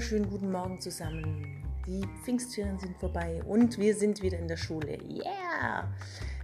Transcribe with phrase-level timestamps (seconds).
[0.00, 1.62] Wunderschönen guten Morgen zusammen.
[1.86, 4.96] Die Pfingstferien sind vorbei und wir sind wieder in der Schule.
[5.02, 5.92] Yeah!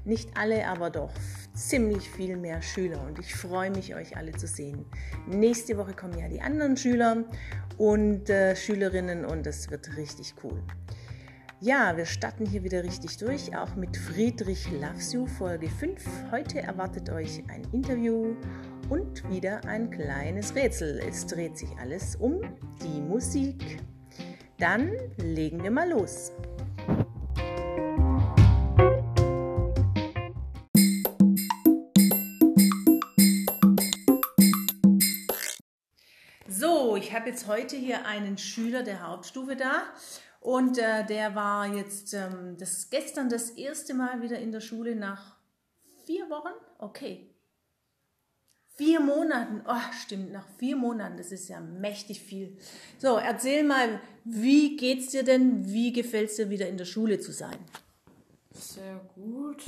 [0.04, 1.10] Nicht alle, aber doch
[1.54, 4.84] ziemlich viel mehr Schüler und ich freue mich, euch alle zu sehen.
[5.26, 7.24] Nächste Woche kommen ja die anderen Schüler
[7.78, 10.62] und äh, Schülerinnen und es wird richtig cool.
[11.58, 16.04] Ja, wir starten hier wieder richtig durch, auch mit Friedrich Loves You Folge 5.
[16.30, 18.36] Heute erwartet euch ein Interview
[18.88, 21.00] und wieder ein kleines Rätsel.
[21.06, 22.40] Es dreht sich alles um
[22.82, 23.82] die Musik.
[24.58, 26.32] Dann legen wir mal los.
[36.48, 39.82] So, ich habe jetzt heute hier einen Schüler der Hauptstufe da
[40.40, 44.94] und äh, der war jetzt ähm, das gestern das erste Mal wieder in der Schule
[44.94, 45.36] nach
[46.04, 46.52] vier Wochen.
[46.78, 47.35] Okay,
[48.76, 52.58] Vier Monaten, oh stimmt, nach vier Monaten, das ist ja mächtig viel.
[52.98, 55.66] So, erzähl mal, wie geht's dir denn?
[55.66, 57.56] Wie gefällt's dir wieder in der Schule zu sein?
[58.50, 59.64] Sehr gut.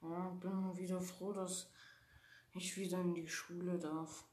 [0.00, 1.68] Ja, bin wieder froh, dass
[2.54, 4.24] ich wieder in die Schule darf.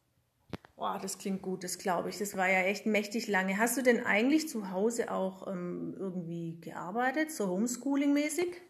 [0.75, 2.19] Boah, das klingt gut, das glaube ich.
[2.19, 3.57] Das war ja echt mächtig lange.
[3.57, 8.61] Hast du denn eigentlich zu Hause auch ähm, irgendwie gearbeitet, so Homeschooling-mäßig?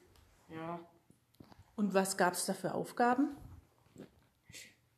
[0.50, 0.80] Ja.
[1.76, 3.36] Und was gab es da für Aufgaben?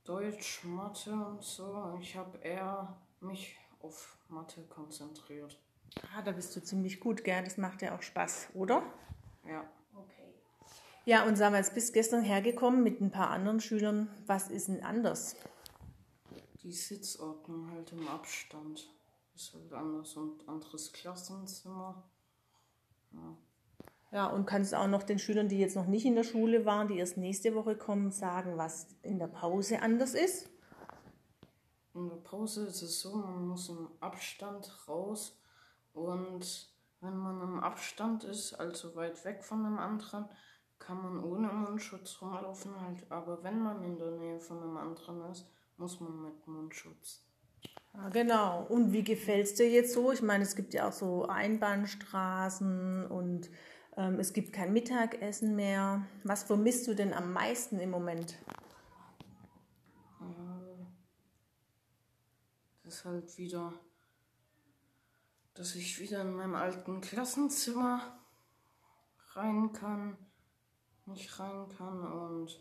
[0.08, 1.98] Deutsch, Mathe und so.
[2.02, 5.60] Ich habe eher mich auf Mathe konzentriert.
[6.16, 7.44] Ah, da bist du ziemlich gut, gell?
[7.44, 8.84] Das macht ja auch Spaß, oder?
[9.46, 9.70] Ja.
[9.94, 10.34] Okay.
[11.04, 14.08] Ja, und sag mal, jetzt bist gestern hergekommen mit ein paar anderen Schülern.
[14.28, 15.36] Was ist denn anders?
[16.64, 18.90] Die Sitzordnung halt im Abstand
[19.36, 22.02] ist halt anders und anderes Klassenzimmer.
[23.12, 23.38] Ja.
[24.12, 26.88] Ja, und kannst auch noch den Schülern, die jetzt noch nicht in der Schule waren,
[26.88, 30.50] die erst nächste Woche kommen, sagen, was in der Pause anders ist?
[31.94, 35.38] In der Pause ist es so, man muss im Abstand raus
[35.94, 36.70] und
[37.02, 40.26] wenn man im Abstand ist, also weit weg von dem anderen,
[40.80, 45.30] kann man ohne Mundschutz rumlaufen halt, aber wenn man in der Nähe von einem anderen
[45.32, 47.24] ist, muss man mit Mundschutz.
[47.94, 48.66] Ja, genau.
[48.70, 50.12] Und wie gefällt es dir jetzt so?
[50.12, 53.50] Ich meine, es gibt ja auch so Einbahnstraßen und
[53.98, 56.06] es gibt kein Mittagessen mehr.
[56.24, 58.38] Was vermisst du denn am meisten im Moment?
[62.84, 63.74] Das ist halt wieder,
[65.56, 68.20] dass ich wieder in meinem alten Klassenzimmer
[69.34, 70.16] rein kann,
[71.06, 72.60] nicht rein kann und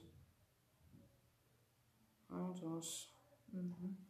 [2.30, 3.08] all das.
[3.52, 4.05] Mhm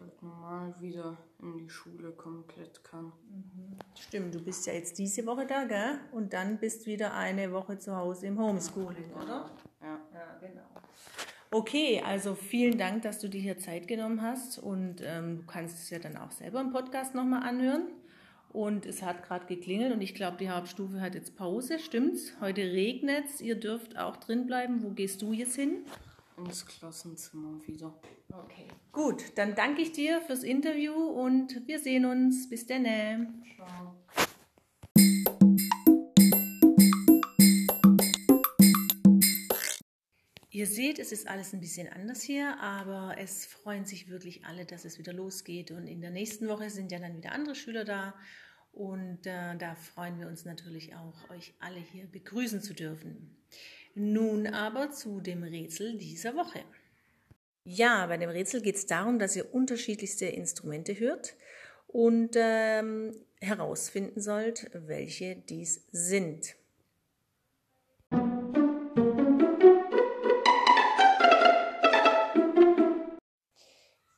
[0.00, 3.12] halt normal wieder in die Schule komplett kann.
[3.28, 3.78] Mhm.
[3.98, 5.98] Stimmt, du bist ja jetzt diese Woche da, gell?
[6.12, 9.50] Und dann bist wieder eine Woche zu Hause im Homeschooling, oder?
[9.80, 10.00] Ja.
[10.12, 10.66] Ja, genau.
[11.52, 15.78] Okay, also vielen Dank, dass du dir hier Zeit genommen hast und ähm, du kannst
[15.78, 17.88] es ja dann auch selber im Podcast nochmal anhören.
[18.52, 22.32] Und es hat gerade geklingelt und ich glaube, die Hauptstufe hat jetzt Pause, stimmt's?
[22.40, 24.82] Heute regnet es, ihr dürft auch drin bleiben.
[24.82, 25.84] Wo gehst du jetzt hin?
[26.44, 27.94] Ins Klassenzimmer wieder.
[28.32, 28.68] Okay.
[28.92, 32.48] Gut, dann danke ich dir fürs Interview und wir sehen uns.
[32.48, 33.44] Bis dann.
[33.56, 33.96] Ciao.
[40.50, 44.66] Ihr seht, es ist alles ein bisschen anders hier, aber es freuen sich wirklich alle,
[44.66, 45.70] dass es wieder losgeht.
[45.70, 48.14] Und in der nächsten Woche sind ja dann wieder andere Schüler da.
[48.72, 53.36] Und äh, da freuen wir uns natürlich auch, euch alle hier begrüßen zu dürfen.
[53.94, 56.64] Nun aber zu dem Rätsel dieser Woche.
[57.64, 61.34] Ja, bei dem Rätsel geht es darum, dass ihr unterschiedlichste Instrumente hört
[61.86, 66.56] und ähm, herausfinden sollt, welche dies sind.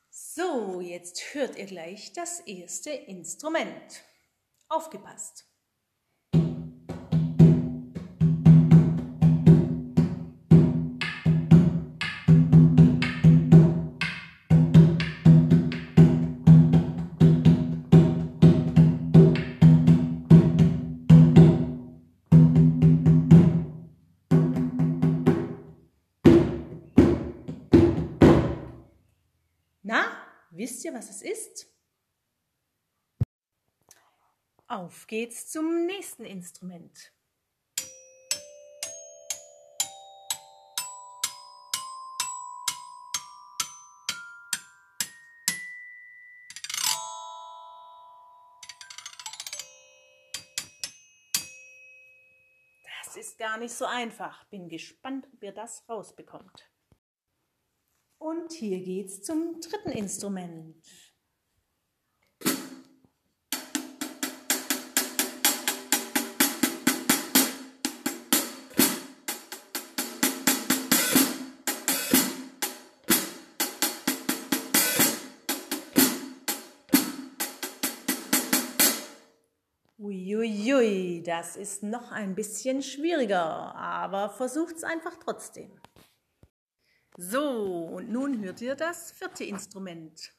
[0.09, 4.03] So, jetzt hört ihr gleich das erste Instrument.
[4.69, 5.52] Aufgepasst!
[30.55, 31.67] Wisst ihr, was es ist?
[34.67, 37.11] Auf geht's zum nächsten Instrument.
[53.03, 54.45] Das ist gar nicht so einfach.
[54.45, 56.69] Bin gespannt, ihr das rausbekommt.
[58.23, 60.77] Und hier geht's zum dritten Instrument.
[79.97, 85.82] Uiuiui, das ist noch ein bisschen schwieriger, aber versucht's einfach trotzdem.
[87.17, 90.33] So, und nun hört ihr das vierte Instrument.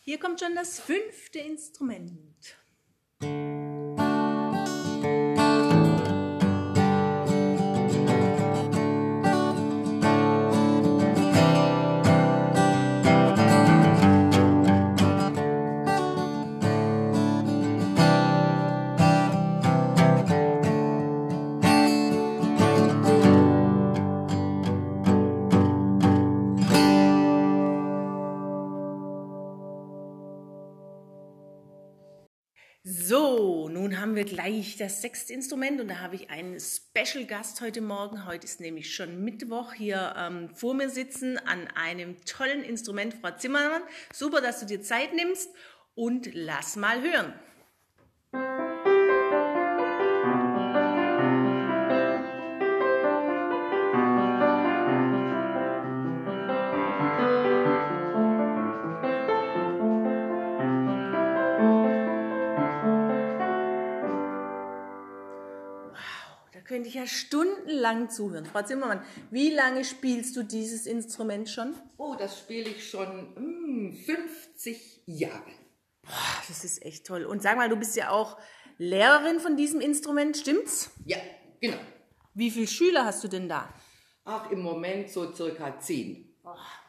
[0.00, 2.56] Hier kommt schon das fünfte Instrument.
[34.18, 38.26] Wir gleich das sechste Instrument und da habe ich einen Special Gast heute Morgen.
[38.26, 43.30] Heute ist nämlich schon Mittwoch hier ähm, vor mir sitzen an einem tollen Instrument, Frau
[43.30, 43.82] Zimmermann.
[44.12, 45.48] Super, dass du dir Zeit nimmst
[45.94, 47.32] und lass mal hören.
[67.08, 68.46] Stundenlang zuhören.
[68.46, 71.74] Frau Zimmermann, wie lange spielst du dieses Instrument schon?
[71.96, 75.50] Oh, das spiele ich schon mm, 50 Jahre.
[76.02, 77.24] Boah, das ist echt toll.
[77.24, 78.38] Und sag mal, du bist ja auch
[78.78, 80.90] Lehrerin von diesem Instrument, stimmt's?
[81.04, 81.18] Ja,
[81.60, 81.78] genau.
[82.34, 83.68] Wie viele Schüler hast du denn da?
[84.24, 86.27] Ach, im Moment so circa 10.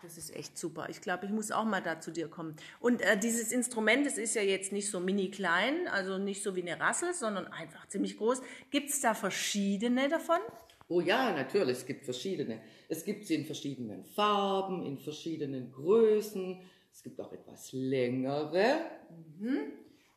[0.02, 0.88] Das ist echt super.
[0.90, 2.56] Ich glaube, ich muss auch mal da zu dir kommen.
[2.80, 6.56] Und äh, dieses Instrument, das ist ja jetzt nicht so mini klein, also nicht so
[6.56, 8.42] wie eine Rassel, sondern einfach ziemlich groß.
[8.72, 10.40] Gibt es da verschiedene davon?
[10.88, 12.62] Oh ja, natürlich, es gibt verschiedene.
[12.88, 16.60] Es gibt sie in verschiedenen Farben, in verschiedenen Größen.
[16.92, 18.82] Es gibt auch etwas längere.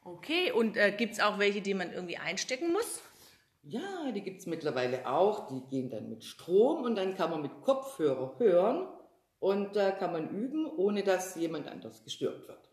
[0.05, 3.02] Okay, und äh, gibt es auch welche, die man irgendwie einstecken muss?
[3.64, 5.48] Ja, die gibt es mittlerweile auch.
[5.48, 8.88] Die gehen dann mit Strom und dann kann man mit Kopfhörer hören
[9.42, 12.68] und da kann man üben, ohne dass jemand anders gestört wird.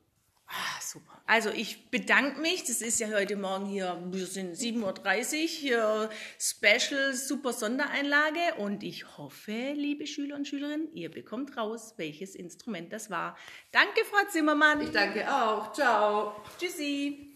[0.47, 1.19] Ah, super.
[1.25, 2.63] Also ich bedanke mich.
[2.63, 8.55] Das ist ja heute Morgen hier, wir sind 7.30 Uhr, hier Special, super Sondereinlage.
[8.57, 13.35] Und ich hoffe, liebe Schüler und Schülerinnen, ihr bekommt raus, welches Instrument das war.
[13.71, 14.81] Danke, Frau Zimmermann.
[14.81, 15.71] Ich danke auch.
[15.73, 16.35] Ciao.
[16.59, 17.31] Tschüssi.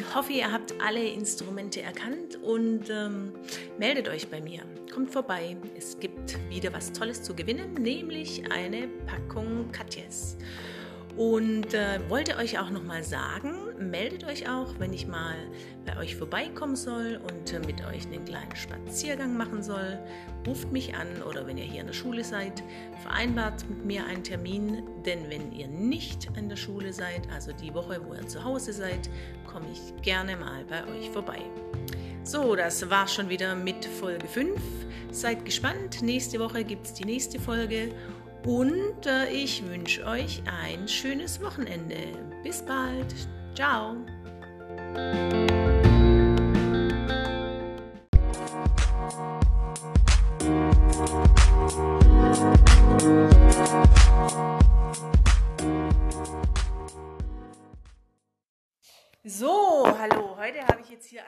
[0.00, 3.34] Ich hoffe, ihr habt alle Instrumente erkannt und ähm,
[3.78, 4.62] meldet euch bei mir.
[4.92, 5.58] Kommt vorbei.
[5.76, 10.38] Es gibt wieder was Tolles zu gewinnen, nämlich eine Packung Katjes.
[11.16, 15.34] Und äh, wollte euch auch noch mal sagen, meldet euch auch, wenn ich mal
[15.84, 19.98] bei euch vorbeikommen soll und äh, mit euch einen kleinen Spaziergang machen soll.
[20.46, 22.62] Ruft mich an oder wenn ihr hier in der Schule seid,
[23.02, 27.74] vereinbart mit mir einen Termin, denn wenn ihr nicht in der Schule seid, also die
[27.74, 29.10] Woche, wo ihr zu Hause seid,
[29.46, 31.40] komme ich gerne mal bei euch vorbei.
[32.22, 34.60] So, das war schon wieder mit Folge 5.
[35.10, 37.92] Seid gespannt, nächste Woche gibt es die nächste Folge
[38.46, 41.96] und äh, ich wünsche euch ein schönes Wochenende.
[42.42, 43.14] Bis bald.
[43.54, 43.96] Ciao.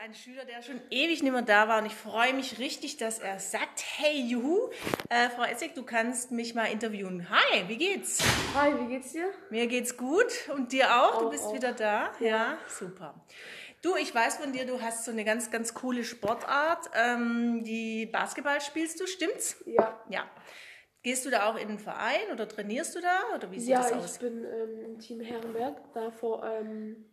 [0.02, 2.96] Ich einen Schüler, der schon ewig nicht mehr da war und ich freue mich richtig,
[2.96, 4.68] dass er sagt, hey, juhu,
[5.08, 7.28] äh, Frau Essig, du kannst mich mal interviewen.
[7.30, 8.18] Hi, wie geht's?
[8.54, 9.30] Hi, wie geht's dir?
[9.50, 11.18] Mir geht's gut und dir auch?
[11.20, 11.54] Du Auch, bist auch.
[11.54, 12.12] wieder da?
[12.18, 13.14] Ja, super.
[13.82, 16.90] Du, ich weiß von dir, du hast so eine ganz, ganz coole Sportart.
[16.94, 19.62] Ähm, die Basketball spielst du, stimmt's?
[19.66, 20.00] Ja.
[20.08, 20.28] Ja.
[21.02, 23.78] Gehst du da auch in den Verein oder trainierst du da oder wie sieht Ja,
[23.82, 24.18] das ich aus?
[24.18, 25.76] bin ähm, im Team Herrenberg.
[25.94, 27.04] Da, vor, ähm,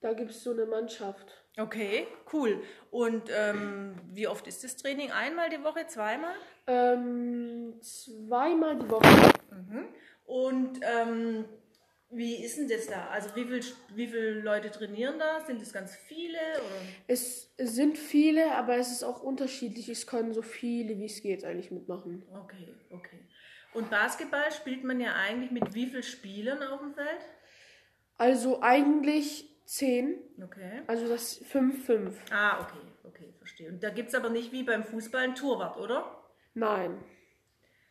[0.00, 1.45] da gibt es so eine Mannschaft.
[1.58, 2.62] Okay, cool.
[2.90, 5.10] Und ähm, wie oft ist das Training?
[5.10, 6.34] Einmal die Woche, zweimal?
[6.66, 9.32] Ähm, zweimal die Woche.
[10.26, 11.46] Und ähm,
[12.10, 13.08] wie ist denn das da?
[13.08, 13.60] Also wie viel,
[13.94, 15.40] wie viele Leute trainieren da?
[15.40, 16.38] Sind es ganz viele?
[16.38, 16.80] Oder?
[17.06, 19.88] Es, es sind viele, aber es ist auch unterschiedlich.
[19.88, 22.24] Es können so viele, wie es geht, eigentlich mitmachen.
[22.32, 23.26] Okay, okay.
[23.72, 27.24] Und Basketball spielt man ja eigentlich mit wie vielen Spielern auf dem Feld?
[28.18, 30.16] Also eigentlich zehn.
[30.42, 30.82] Okay.
[30.86, 32.12] Also das 5-5.
[32.30, 33.68] Ah, okay, okay, verstehe.
[33.68, 36.22] Und da gibt es aber nicht wie beim Fußball ein Torwart, oder?
[36.54, 36.98] Nein.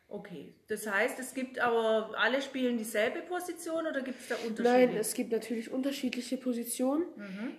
[0.08, 4.62] Okay, das heißt, es gibt aber, alle spielen dieselbe Position oder gibt es da Unterschiede?
[4.62, 7.04] Nein, es gibt natürlich unterschiedliche Positionen.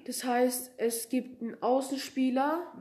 [0.05, 2.73] Das heißt, es gibt einen Außenspieler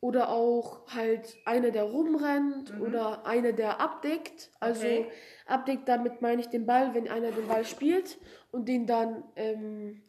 [0.00, 4.50] oder auch halt einer, der rumrennt oder einer, der abdeckt.
[4.58, 5.06] Also Okay.
[5.46, 8.18] abdeckt, damit meine ich den Ball, wenn einer den Ball spielt
[8.50, 10.02] und den dann ähm,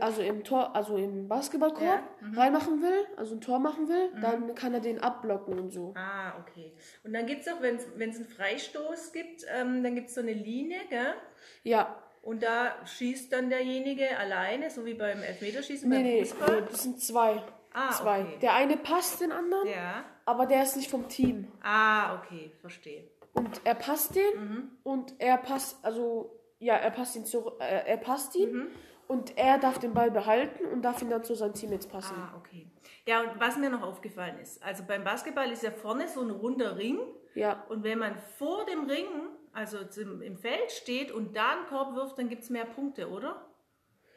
[0.00, 2.02] also im Tor, also im Basketballkorb
[2.34, 5.92] reinmachen will, also ein Tor machen will, dann kann er den abblocken und so.
[5.96, 6.72] Ah, okay.
[7.04, 10.20] Und dann gibt es auch, wenn es einen Freistoß gibt, ähm, dann gibt es so
[10.20, 11.14] eine Linie, gell?
[11.62, 16.60] Ja, Und da schießt dann derjenige alleine, so wie beim Elfmeterschießen nee, beim nee, Fußball.
[16.62, 17.42] nee, das sind zwei.
[17.74, 18.22] Ah, zwei.
[18.22, 18.38] okay.
[18.40, 20.04] Der eine passt den anderen, Ja.
[20.24, 21.48] aber der ist nicht vom Team.
[21.62, 23.04] Ah, okay, verstehe.
[23.34, 24.70] Und er passt den Mhm.
[24.84, 28.66] und er passt, also ja, er passt ihn zu, äh, er passt ihn Mhm.
[29.08, 32.14] Und er darf den Ball behalten und darf ihn dann zu seinem Teammates passen.
[32.16, 32.66] Ah, okay.
[33.06, 36.30] Ja, und was mir noch aufgefallen ist, also beim Basketball ist ja vorne so ein
[36.30, 36.98] runder Ring
[37.34, 39.06] Ja, und wenn man vor dem Ring,
[39.52, 43.46] also im Feld steht und da einen Korb wirft, dann gibt es mehr Punkte, oder?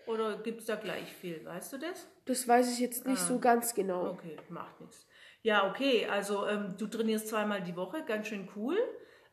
[0.05, 2.07] Oder gibt es da gleich viel, weißt du das?
[2.25, 3.25] das weiß ich jetzt nicht Ah.
[3.25, 4.11] so ganz genau.
[4.11, 5.05] Okay, macht nichts.
[5.41, 8.77] Ja, okay, also ähm, du trainierst zweimal die Woche, ganz schön cool.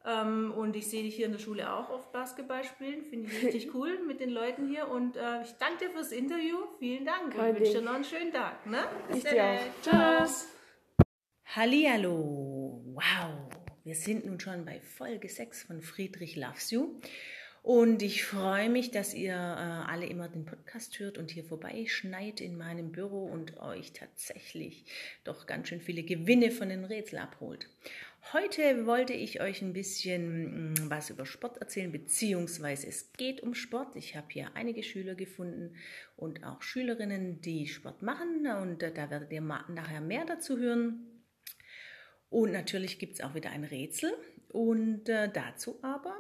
[0.06, 3.42] Ähm, und ich sehe dich hier in der Schule auch oft Basketball spielen, finde ich
[3.42, 4.88] richtig cool mit den Leuten hier.
[4.88, 8.04] Und äh, ich danke dir fürs Interview, vielen Dank Kein und wünsche dir noch einen
[8.04, 8.66] schönen Tag.
[8.66, 8.84] Ne?
[9.08, 10.20] Bis Ich dir dann.
[10.20, 10.49] Tschüss.
[11.56, 13.49] Hallihallo, wow,
[13.84, 17.00] wir sind nun schon bei Folge 6 von Friedrich Loves You
[17.64, 22.42] und ich freue mich, dass ihr äh, alle immer den Podcast hört und hier vorbeischneit
[22.42, 24.84] in meinem Büro und euch tatsächlich
[25.25, 27.70] doch ganz schön viele Gewinne von den Rätseln abholt.
[28.32, 33.54] Heute wollte ich euch ein bisschen mh, was über Sport erzählen, beziehungsweise es geht um
[33.54, 33.96] Sport.
[33.96, 35.76] Ich habe hier einige Schüler gefunden
[36.16, 41.22] und auch Schülerinnen, die Sport machen und äh, da werdet ihr nachher mehr dazu hören.
[42.30, 44.12] Und natürlich gibt es auch wieder ein Rätsel
[44.48, 46.16] und äh, dazu aber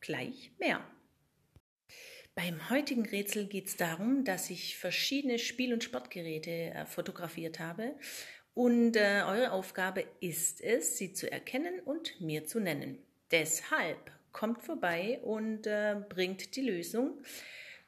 [0.00, 0.84] gleich mehr.
[2.34, 7.94] Beim heutigen Rätsel geht es darum, dass ich verschiedene Spiel- und Sportgeräte äh, fotografiert habe
[8.54, 12.98] und äh, eure Aufgabe ist es, sie zu erkennen und mir zu nennen.
[13.30, 17.22] Deshalb kommt vorbei und äh, bringt die Lösung.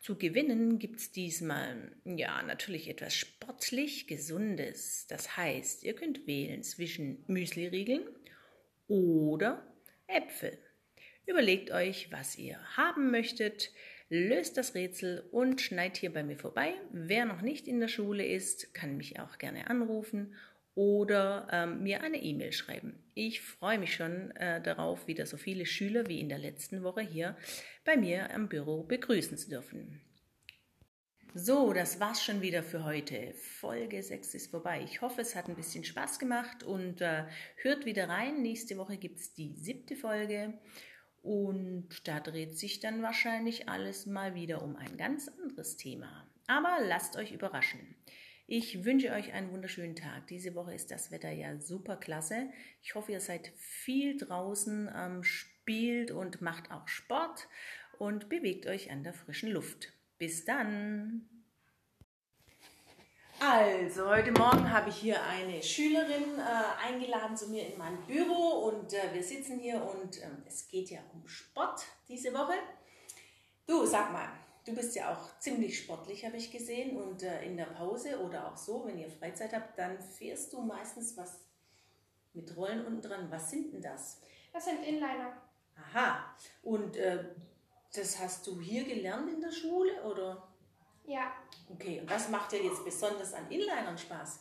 [0.01, 5.07] Zu gewinnen gibt es diesmal ja natürlich etwas sportlich Gesundes.
[5.09, 8.03] Das heißt, ihr könnt wählen zwischen Müsliriegeln
[8.87, 9.67] oder
[10.07, 10.59] Äpfel.
[11.27, 13.71] Überlegt euch, was ihr haben möchtet,
[14.11, 16.75] löst das Rätsel und schneit hier bei mir vorbei.
[16.93, 20.35] Wer noch nicht in der Schule ist, kann mich auch gerne anrufen
[20.75, 22.99] oder ähm, mir eine E-Mail schreiben.
[23.15, 27.03] Ich freue mich schon äh, darauf, wieder so viele Schüler wie in der letzten Woche
[27.03, 27.37] hier
[27.85, 30.01] bei mir am Büro begrüßen zu dürfen.
[31.37, 33.35] So, das war's schon wieder für heute.
[33.35, 34.83] Folge 6 ist vorbei.
[34.85, 37.25] Ich hoffe, es hat ein bisschen Spaß gemacht und äh,
[37.57, 38.41] hört wieder rein.
[38.41, 40.55] Nächste Woche gibt's die siebte Folge
[41.23, 46.29] und da dreht sich dann wahrscheinlich alles mal wieder um ein ganz anderes Thema.
[46.47, 47.81] Aber lasst euch überraschen.
[48.47, 50.27] Ich wünsche euch einen wunderschönen Tag.
[50.27, 52.51] Diese Woche ist das Wetter ja super klasse.
[52.83, 57.49] Ich hoffe, ihr seid viel draußen, ähm, spielt und macht auch Sport
[57.99, 59.95] und bewegt euch an der frischen Luft.
[60.19, 61.27] Bis dann!
[63.41, 68.69] Also, heute Morgen habe ich hier eine Schülerin äh, eingeladen zu mir in mein Büro
[68.69, 72.55] und äh, wir sitzen hier und ähm, es geht ja um Sport diese Woche.
[73.67, 74.29] Du, sag mal,
[74.65, 78.51] du bist ja auch ziemlich sportlich, habe ich gesehen und äh, in der Pause oder
[78.51, 81.41] auch so, wenn ihr Freizeit habt, dann fährst du meistens was
[82.33, 83.31] mit Rollen unten dran.
[83.31, 84.21] Was sind denn das?
[84.53, 85.41] Das sind Inliner.
[85.77, 87.25] Aha, und äh,
[87.93, 90.49] das hast du hier gelernt in der Schule oder?
[91.07, 91.33] Ja,
[91.73, 94.41] Okay, und was macht dir jetzt besonders an Inlinern Spaß?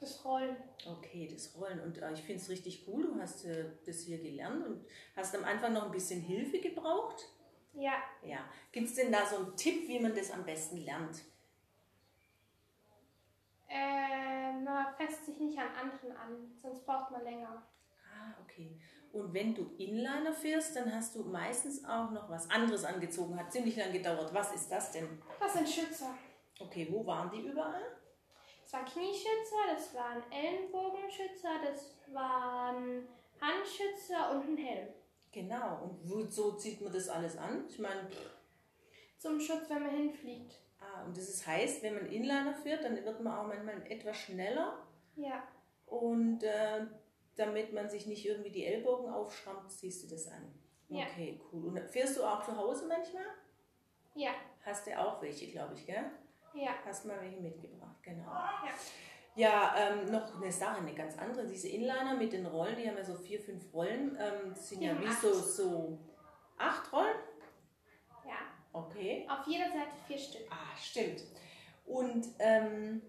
[0.00, 0.56] das Rollen.
[0.86, 1.80] Okay, das Rollen.
[1.80, 4.84] Und äh, ich finde es richtig cool, du hast äh, das hier gelernt und
[5.16, 7.26] hast am Anfang noch ein bisschen Hilfe gebraucht.
[7.74, 8.38] Ja, Ja,
[8.72, 11.22] gibt es denn da so einen Tipp, wie man das am besten lernt?
[13.68, 17.62] äh, man fässt sich nicht an anderen an, sonst braucht man länger.
[18.12, 18.78] Ah, okay.
[19.12, 23.38] Und wenn du Inliner fährst, dann hast du meistens auch noch was anderes angezogen.
[23.38, 24.32] Hat ziemlich lang gedauert.
[24.34, 25.20] Was ist das denn?
[25.40, 26.14] Das sind Schützer.
[26.60, 27.82] Okay, wo waren die überall?
[28.62, 33.06] Das waren Knieschützer, das waren Ellenbogenschützer, das waren
[33.40, 34.88] Handschützer und ein Helm.
[35.34, 35.82] Genau.
[35.82, 37.64] Und wozu zieht man das alles an?
[37.68, 38.08] Ich meine,
[39.18, 40.54] Zum Schutz, wenn man hinfliegt.
[40.80, 44.16] ah, und das ist, heißt, wenn man Inliner fährt, dann wird man auch manchmal etwas
[44.16, 44.86] schneller.
[45.16, 45.42] Ja,
[45.86, 46.86] Und äh,
[47.36, 50.54] damit man sich nicht irgendwie die Ellbogen aufschrammt, ziehst du das an.
[50.88, 51.04] Ja.
[51.06, 51.64] Okay, cool.
[51.68, 53.24] Und fährst du auch zu Hause manchmal?
[54.14, 54.30] ja,
[54.64, 56.04] Hast du auch welche, glaube ich, gell?
[56.54, 56.70] ja.
[56.84, 58.30] Hast mal welche mitgebracht, genau.
[59.36, 59.44] Ja.
[59.44, 61.46] Ja, ähm, noch eine Sache, eine ganz andere.
[61.46, 64.16] Diese Inliner mit den Rollen, die haben ja so vier, fünf Rollen.
[64.20, 65.20] Ähm, das sind ja haben wie acht.
[65.20, 65.98] so, so
[66.56, 67.16] acht Rollen.
[68.24, 68.38] Ja.
[68.72, 69.26] Okay.
[69.28, 70.46] Auf jeder Seite vier Stück.
[70.50, 71.24] Ah, stimmt.
[71.86, 73.02] Und ähm,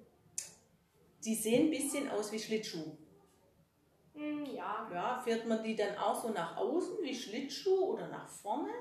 [1.23, 2.97] die sehen ein bisschen aus wie Schlittschuh.
[4.15, 4.89] Hm, ja.
[4.91, 8.71] Ja, fährt man die dann auch so nach außen wie Schlittschuh oder nach vorne?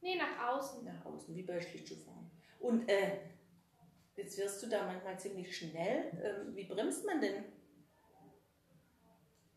[0.00, 0.84] Nee, nach außen.
[0.84, 2.30] Nach außen, wie bei Schlittschuhfahren.
[2.60, 3.18] Und äh,
[4.16, 6.10] jetzt wirst du da manchmal ziemlich schnell.
[6.22, 7.44] Ähm, wie bremst man denn?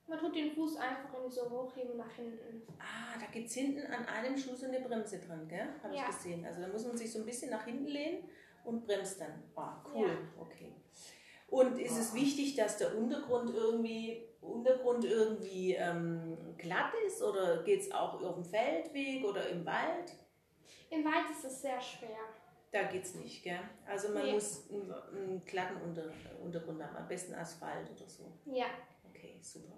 [0.08, 2.66] Man tut den Fuß einfach irgendwie so hochheben nach hinten.
[2.80, 5.68] Ah, da gibt es hinten an einem Schuh so eine Bremse dran, gell?
[5.84, 6.04] Habe Ja.
[6.04, 6.46] ich gesehen.
[6.46, 8.30] Also da muss man sich so ein bisschen nach hinten lehnen
[8.64, 9.44] und bremst dann.
[9.56, 10.18] Ah, cool.
[10.40, 10.74] Okay.
[11.50, 17.82] Und ist es wichtig, dass der Untergrund irgendwie, Untergrund irgendwie ähm, glatt ist oder geht
[17.82, 20.14] es auch auf dem Feldweg oder im Wald?
[20.90, 22.18] Im Wald ist es sehr schwer.
[22.72, 23.60] Da geht's nicht, gell?
[23.86, 24.34] Also man Nee.
[24.34, 26.04] muss einen, einen glatten Unter,
[26.44, 28.24] Untergrund haben, am besten Asphalt oder so.
[28.46, 28.66] Ja.
[29.10, 29.74] Okay, super.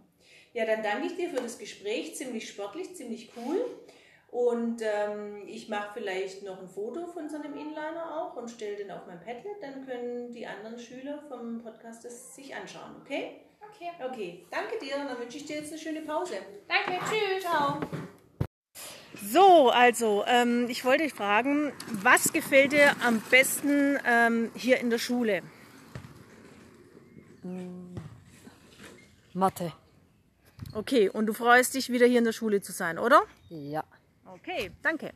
[0.54, 2.16] Ja, dann danke ich dir für das Gespräch.
[2.16, 3.64] Ziemlich sportlich, ziemlich cool.
[4.32, 8.76] Und ähm, ich mache vielleicht noch ein Foto von so einem Inliner auch und stelle
[8.76, 9.62] den auf mein Padlet.
[9.62, 13.42] Dann können die anderen Schüler vom Podcast das sich anschauen, okay?
[13.72, 13.90] Okay.
[14.04, 14.96] Okay, danke dir.
[14.98, 16.36] Dann wünsche ich dir jetzt eine schöne Pause.
[16.68, 17.00] Danke.
[17.06, 17.44] Tschüss.
[17.44, 17.80] Ciao.
[19.22, 24.90] So, also, ähm, ich wollte dich fragen, was gefällt dir am besten ähm, hier in
[24.90, 25.42] der Schule?
[29.34, 29.74] Mathe.
[30.74, 33.24] Okay, und du freust dich wieder hier in der Schule zu sein, oder?
[33.50, 33.84] Ja.
[34.26, 35.12] Okay, danke.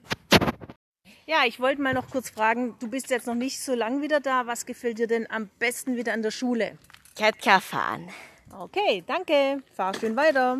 [1.25, 4.19] Ja, ich wollte mal noch kurz fragen, du bist jetzt noch nicht so lang wieder
[4.19, 4.45] da.
[4.45, 6.77] Was gefällt dir denn am besten wieder an der Schule?
[7.15, 8.09] Ketka fahren.
[8.59, 9.63] Okay, danke.
[9.73, 10.59] Fahr schön weiter.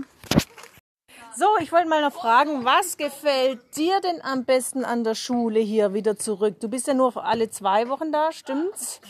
[1.35, 5.59] So, ich wollte mal noch fragen, was gefällt dir denn am besten an der Schule
[5.59, 6.59] hier wieder zurück?
[6.59, 9.01] Du bist ja nur alle zwei Wochen da, stimmt's?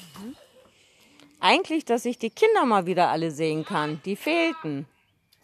[1.42, 4.02] Eigentlich, dass ich die Kinder mal wieder alle sehen kann.
[4.06, 4.88] Die fehlten.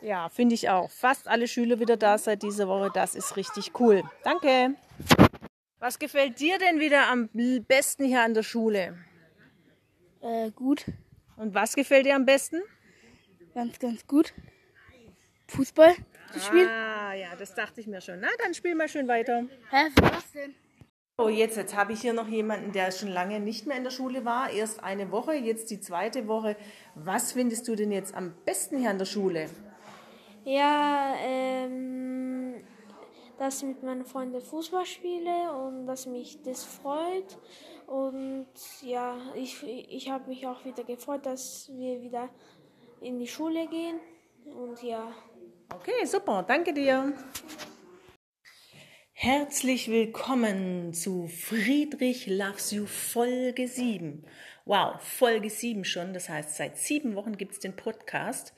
[0.01, 0.89] Ja, finde ich auch.
[0.89, 2.89] Fast alle Schüler wieder da seit dieser Woche.
[2.93, 4.03] Das ist richtig cool.
[4.23, 4.75] Danke.
[5.79, 7.29] Was gefällt dir denn wieder am
[7.67, 8.97] besten hier an der Schule?
[10.21, 10.85] Äh, gut,
[11.35, 12.61] Und was gefällt dir am besten?
[13.53, 14.33] ganz, ganz gut.
[15.47, 15.95] Fußball
[16.31, 16.69] zu spielen.
[16.69, 18.19] Ah, ja, das dachte ich mir schon.
[18.19, 19.45] Na, dann spiel mal schön weiter.
[19.71, 20.55] Hä, was denn?
[21.17, 23.91] Oh, jetzt, jetzt habe ich hier noch jemanden, der schon lange nicht mehr in der
[23.91, 24.51] Schule war.
[24.51, 26.55] Erst eine Woche, jetzt die zweite Woche.
[26.95, 29.49] Was findest du denn jetzt am besten hier an der Schule?
[30.45, 32.53] Ja, ähm,
[33.37, 37.37] dass ich mit meinen Freunden Fußball spiele und dass mich das freut.
[37.85, 38.47] Und
[38.81, 42.29] ja, ich, ich habe mich auch wieder gefreut, dass wir wieder
[43.01, 43.99] in die Schule gehen.
[44.45, 45.11] Und ja.
[45.71, 47.13] Okay, super, danke dir.
[49.11, 54.25] Herzlich willkommen zu Friedrich Loves You Folge 7.
[54.65, 58.53] Wow, Folge 7 schon, das heißt, seit sieben Wochen gibt es den Podcast.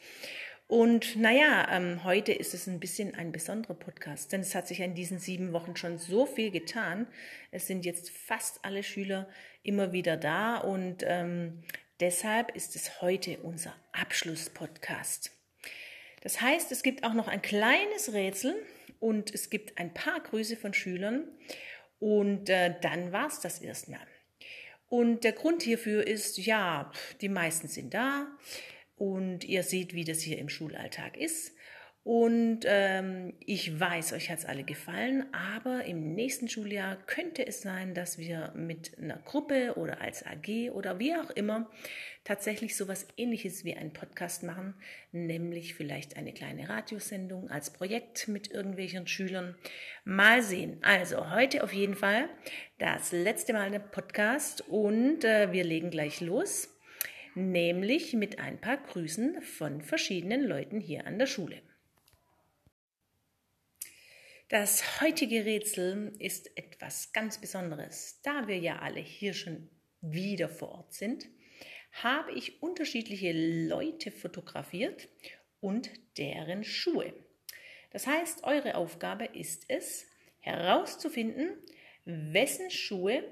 [0.68, 4.80] Und naja, ähm, heute ist es ein bisschen ein besonderer Podcast, denn es hat sich
[4.80, 7.08] in diesen sieben Wochen schon so viel getan.
[7.52, 9.28] Es sind jetzt fast alle Schüler
[9.64, 11.62] immer wieder da und ähm,
[12.00, 15.41] deshalb ist es heute unser Abschlusspodcast.
[16.22, 18.56] Das heißt, es gibt auch noch ein kleines Rätsel
[19.00, 21.28] und es gibt ein paar Grüße von Schülern
[22.00, 24.00] und äh, dann es das erstmal.
[24.88, 28.28] Und der Grund hierfür ist, ja, die meisten sind da
[28.98, 31.56] und ihr seht, wie das hier im Schulalltag ist.
[32.04, 37.62] Und ähm, ich weiß, euch hat es alle gefallen, aber im nächsten Schuljahr könnte es
[37.62, 41.70] sein, dass wir mit einer Gruppe oder als AG oder wie auch immer
[42.24, 44.76] tatsächlich sowas ähnliches wie einen Podcast machen,
[45.12, 49.56] nämlich vielleicht eine kleine Radiosendung als Projekt mit irgendwelchen Schülern.
[50.04, 50.78] Mal sehen.
[50.84, 52.30] Also heute auf jeden Fall
[52.78, 56.70] das letzte Mal der Podcast und äh, wir legen gleich los,
[57.34, 61.62] nämlich mit ein paar Grüßen von verschiedenen Leuten hier an der Schule.
[64.52, 68.20] Das heutige Rätsel ist etwas ganz Besonderes.
[68.22, 69.70] Da wir ja alle hier schon
[70.02, 71.26] wieder vor Ort sind,
[71.92, 73.32] habe ich unterschiedliche
[73.68, 75.10] Leute fotografiert
[75.60, 77.14] und deren Schuhe.
[77.92, 80.08] Das heißt, eure Aufgabe ist es,
[80.40, 81.54] herauszufinden,
[82.06, 83.24] wessen Schuhe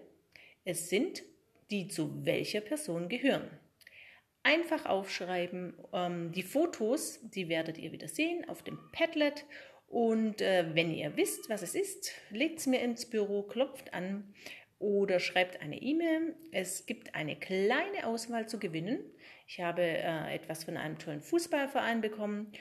[0.63, 1.23] es sind,
[1.71, 3.49] die zu welcher Person gehören.
[4.43, 5.73] Einfach aufschreiben.
[5.93, 9.45] Ähm, die Fotos, die werdet ihr wieder sehen auf dem Padlet.
[9.87, 14.33] Und äh, wenn ihr wisst, was es ist, legt es mir ins Büro, klopft an
[14.79, 16.35] oder schreibt eine E-Mail.
[16.51, 18.99] Es gibt eine kleine Auswahl zu gewinnen.
[19.45, 22.53] Ich habe äh, etwas von einem tollen Fußballverein bekommen.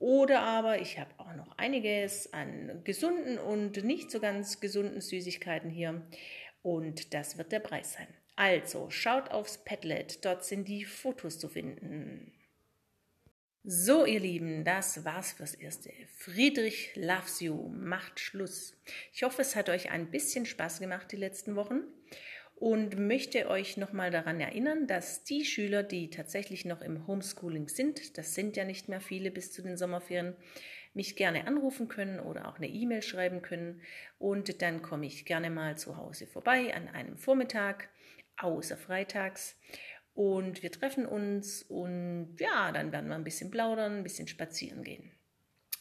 [0.00, 5.70] Oder aber ich habe auch noch einiges an gesunden und nicht so ganz gesunden Süßigkeiten
[5.70, 6.02] hier.
[6.62, 8.08] Und das wird der Preis sein.
[8.34, 12.32] Also, schaut aufs Padlet, dort sind die Fotos zu finden.
[13.62, 15.92] So, ihr Lieben, das war's fürs Erste.
[16.16, 18.74] Friedrich loves you, macht Schluss.
[19.12, 21.82] Ich hoffe, es hat euch ein bisschen Spaß gemacht die letzten Wochen
[22.54, 28.16] und möchte euch nochmal daran erinnern, dass die Schüler, die tatsächlich noch im Homeschooling sind,
[28.16, 30.36] das sind ja nicht mehr viele bis zu den Sommerferien,
[30.94, 33.82] mich gerne anrufen können oder auch eine E-Mail schreiben können
[34.18, 37.90] und dann komme ich gerne mal zu Hause vorbei an einem Vormittag,
[38.38, 39.56] außer freitags
[40.20, 44.84] und wir treffen uns und ja, dann werden wir ein bisschen plaudern, ein bisschen spazieren
[44.84, 45.10] gehen.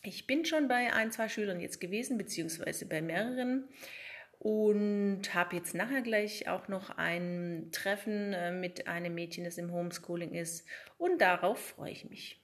[0.02, 3.68] Ich bin schon bei ein, zwei Schülern jetzt gewesen, beziehungsweise bei mehreren
[4.38, 9.74] und habe jetzt nachher gleich auch noch ein Treffen äh, mit einem Mädchen, das im
[9.74, 10.66] Homeschooling ist
[10.98, 12.42] und darauf freue ich mich.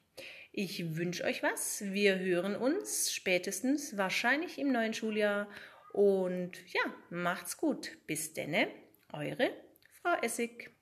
[0.51, 1.81] Ich wünsche euch was.
[1.86, 5.47] Wir hören uns spätestens wahrscheinlich im neuen Schuljahr
[5.93, 7.91] und ja, macht's gut.
[8.05, 8.67] Bis denne,
[9.13, 9.49] eure
[10.01, 10.74] Frau Essig.